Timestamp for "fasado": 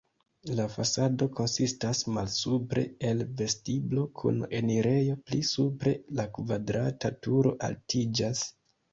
0.75-1.25